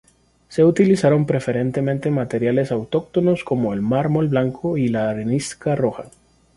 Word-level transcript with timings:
Se 0.49 0.63
utilizaron 0.63 1.27
preferentemente 1.27 2.09
materiales 2.09 2.71
autóctonos, 2.71 3.43
como 3.43 3.71
el 3.71 3.83
mármol 3.83 4.29
blanco 4.29 4.75
y 4.75 4.87
la 4.87 5.11
arenisca 5.11 5.75
roja. 5.75 6.05